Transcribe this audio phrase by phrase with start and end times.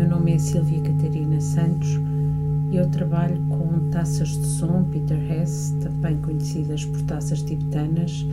[0.00, 2.00] meu nome é Silvia Catarina Santos
[2.70, 8.24] e eu trabalho com taças de som Peter Hess, também conhecidas por taças tibetanas,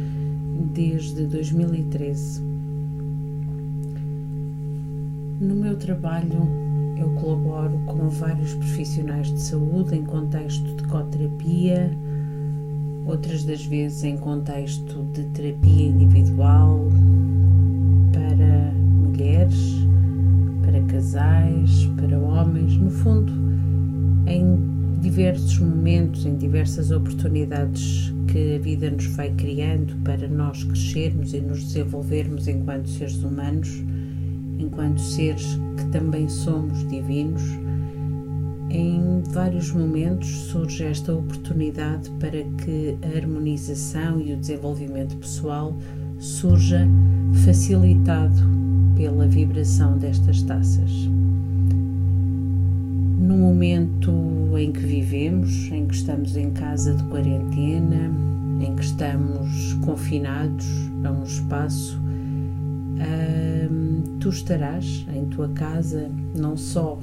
[0.74, 2.42] desde 2013.
[5.42, 6.48] No meu trabalho,
[6.96, 11.92] eu colaboro com vários profissionais de saúde em contexto de coterapia,
[13.06, 16.88] outras das vezes em contexto de terapia individual
[18.14, 19.77] para mulheres,
[21.08, 23.32] casais, para homens, no fundo,
[24.26, 31.34] em diversos momentos, em diversas oportunidades que a vida nos vai criando para nós crescermos
[31.34, 33.70] e nos desenvolvermos enquanto seres humanos,
[34.60, 37.44] enquanto seres que também somos divinos.
[38.70, 45.74] Em vários momentos surge esta oportunidade para que a harmonização e o desenvolvimento pessoal
[46.20, 46.86] surja
[47.46, 48.67] facilitado
[48.98, 50.92] pela vibração destas taças.
[53.20, 54.12] No momento
[54.58, 58.12] em que vivemos, em que estamos em casa de quarentena,
[58.60, 60.66] em que estamos confinados
[61.04, 62.00] a um espaço,
[63.70, 67.00] hum, tu estarás em tua casa não só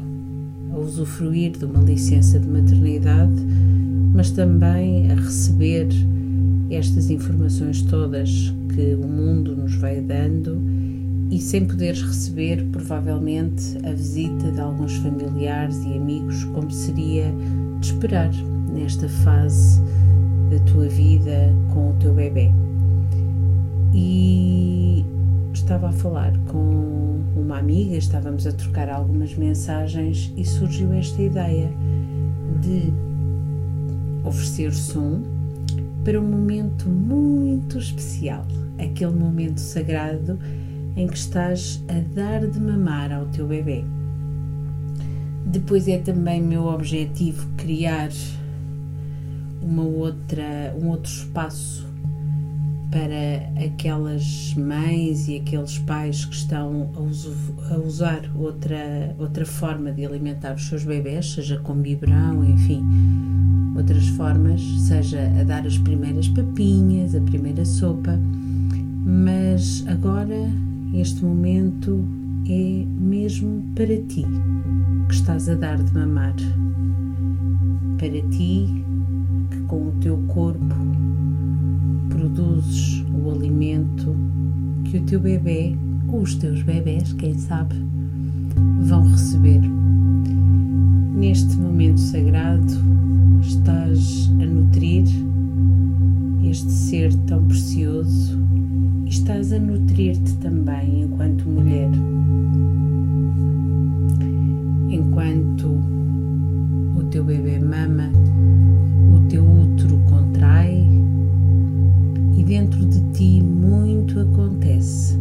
[0.73, 3.41] a usufruir de uma licença de maternidade,
[4.13, 5.89] mas também a receber
[6.71, 10.61] estas informações todas que o mundo nos vai dando
[11.35, 17.25] e sem poderes receber, provavelmente, a visita de alguns familiares e amigos, como seria
[17.81, 18.33] de esperar
[18.73, 19.83] nesta fase
[20.49, 22.53] da tua vida com o teu bebê.
[23.93, 25.05] E
[25.53, 31.69] estava a falar com uma amiga, estávamos a trocar algumas mensagens e surgiu esta ideia
[32.61, 32.93] de
[34.25, 35.21] oferecer som
[36.05, 38.47] para um momento muito especial,
[38.79, 40.39] aquele momento sagrado
[40.97, 43.85] em que estás a dar de mamar ao teu bebê.
[45.47, 48.11] Depois é também meu objetivo criar
[49.63, 51.87] uma outra, um outro espaço
[52.91, 57.35] para aquelas mães e aqueles pais que estão a, uso,
[57.71, 62.85] a, usar outra, outra forma de alimentar os seus bebés, seja com biberão, enfim,
[63.77, 68.17] outras formas, seja a dar as primeiras papinhas, a primeira sopa,
[69.05, 70.49] mas agora
[71.01, 72.05] este momento
[72.49, 74.25] é mesmo para ti
[75.09, 76.37] que estás a dar de mamar,
[77.99, 78.85] para ti
[79.51, 80.75] que com o teu corpo
[82.09, 84.15] produzes o alimento
[84.85, 87.75] que o teu bebê ou os teus bebés, quem sabe,
[88.83, 89.63] vão receber.
[91.17, 92.73] Neste momento sagrado,
[93.41, 95.05] estás a nutrir
[96.45, 98.39] este ser tão precioso
[99.07, 101.91] estás a nutrir-te também enquanto mulher.
[104.89, 105.67] Enquanto
[106.97, 108.11] o teu bebê mama,
[109.15, 110.87] o teu útero contrai
[112.37, 115.19] e dentro de ti muito acontece.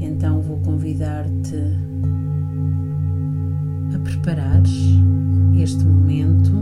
[0.00, 1.56] Então vou convidar-te
[3.94, 5.00] a preparares
[5.56, 6.52] este momento,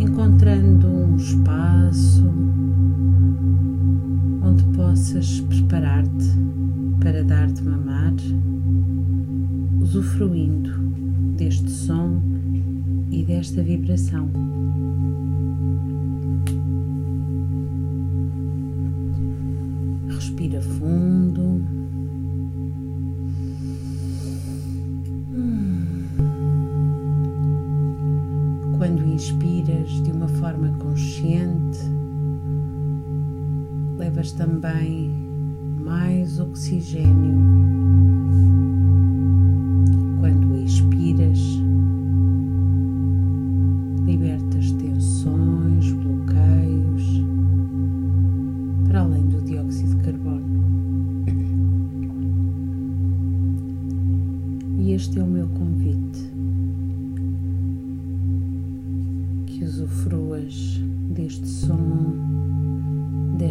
[0.00, 2.41] encontrando um espaço
[5.12, 6.24] possas preparar-te
[7.02, 8.14] para dar-te mamar,
[9.82, 10.70] usufruindo
[11.36, 12.22] deste som
[13.10, 14.30] e desta vibração.
[20.08, 21.62] Respira fundo.
[28.78, 32.01] Quando inspiras de uma forma consciente,
[34.12, 35.10] levas também
[35.80, 38.01] mais oxigênio.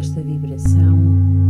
[0.02, 1.41] Desta vibração.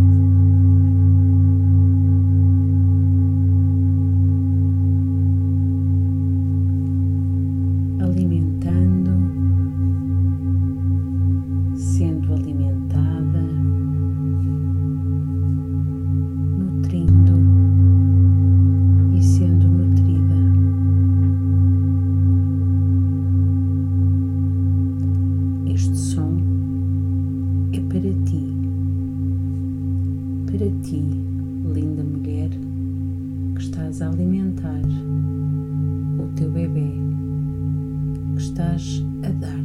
[38.62, 39.61] Que estás a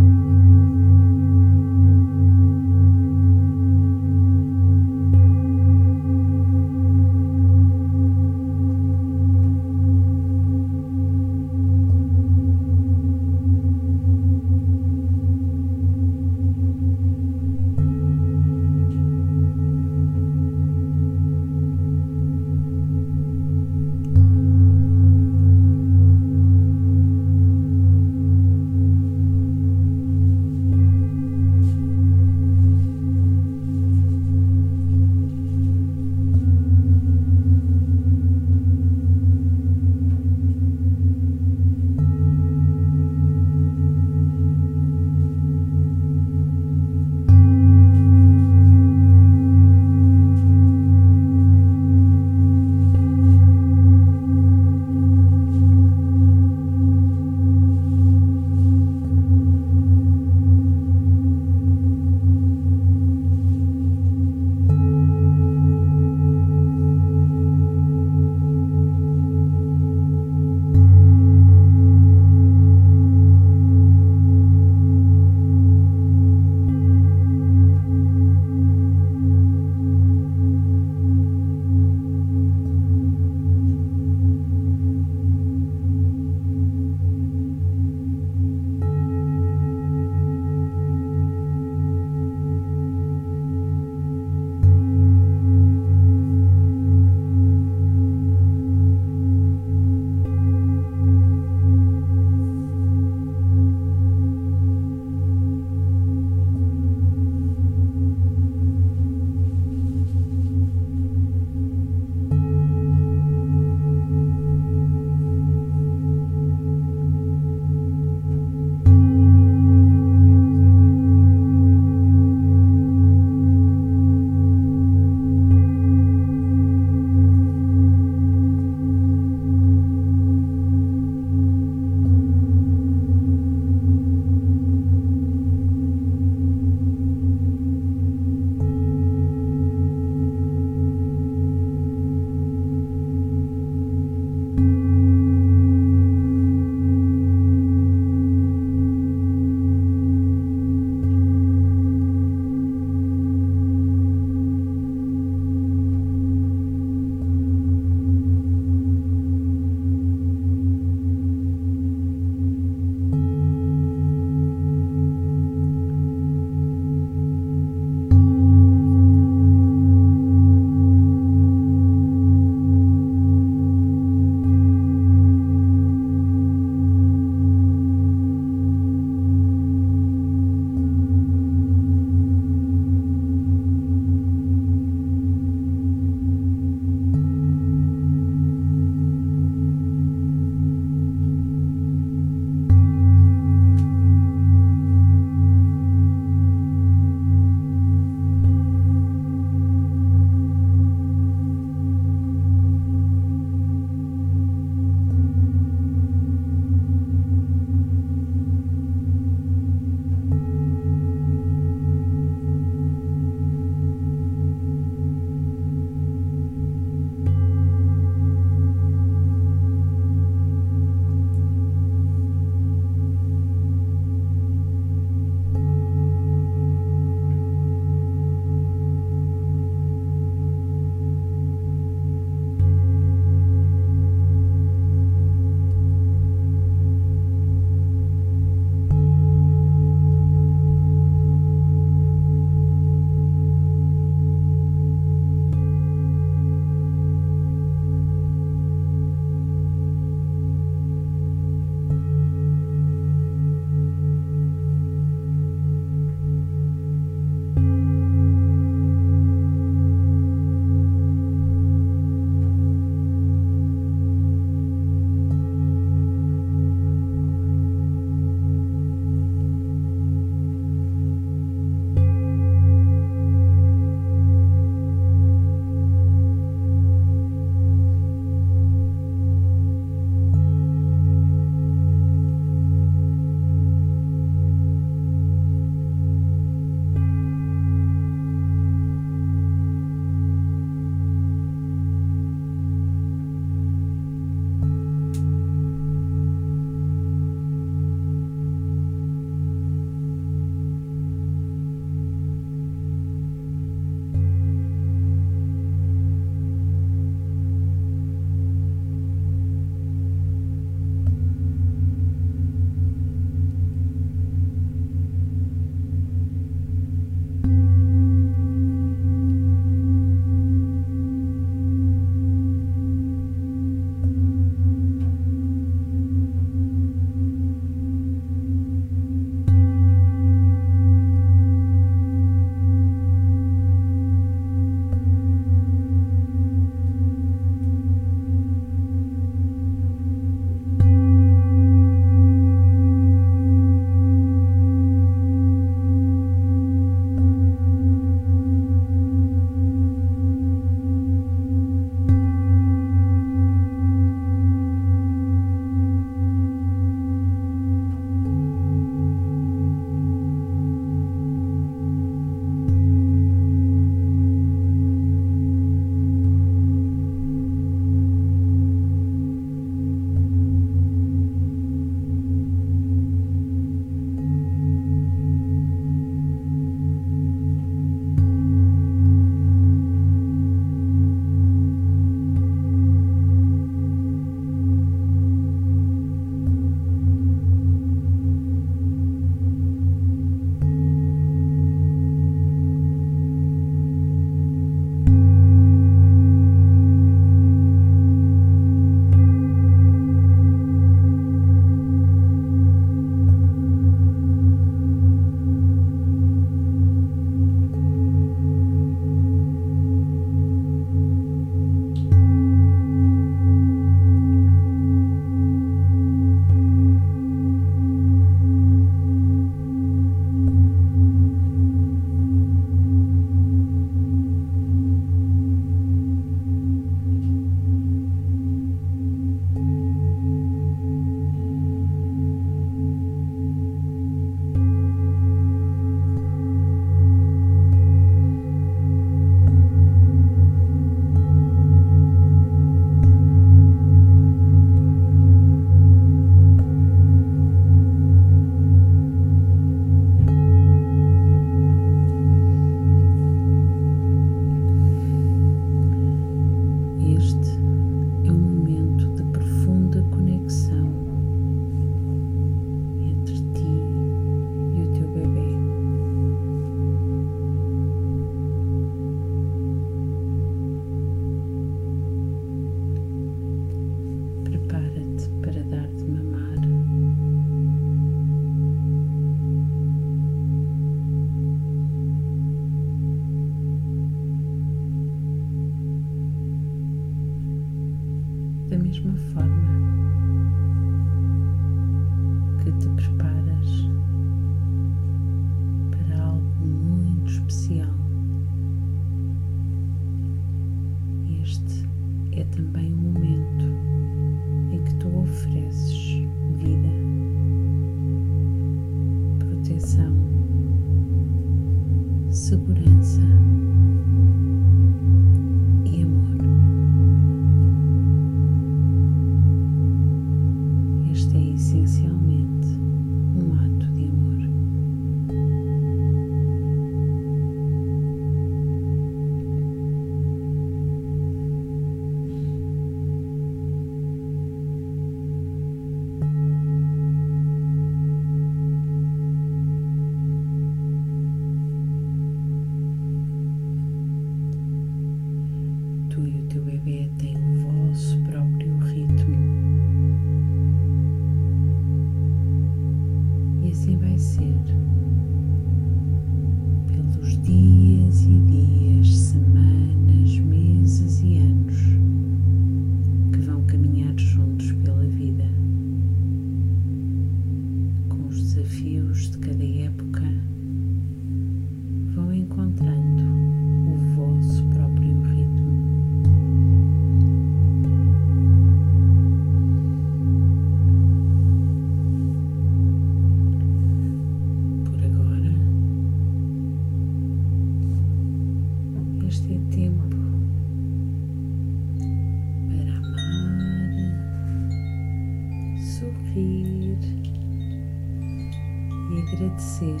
[599.60, 600.00] agradecer.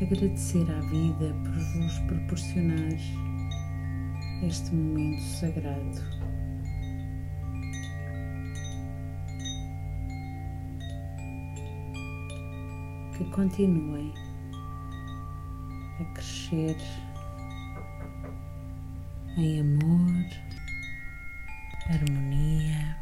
[0.00, 2.96] Agradecer à vida por vos proporcionar
[4.42, 6.22] este momento sagrado.
[13.16, 14.12] Que continuem
[16.00, 16.76] a crescer
[19.36, 20.26] em amor,
[21.88, 23.01] harmonia.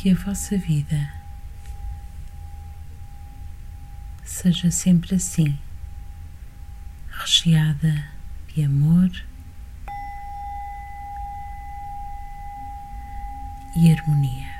[0.00, 1.12] que a vossa vida
[4.24, 5.58] seja sempre assim,
[7.10, 8.08] recheada
[8.48, 9.10] de amor
[13.76, 14.59] e harmonia.